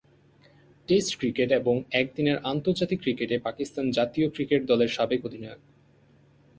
[0.87, 5.61] Test cricket এবং একদিনের আন্তর্জাতিক ক্রিকেটে পাকিস্তান জাতীয় ক্রিকেট দলের সাবেক অধিনায়ক।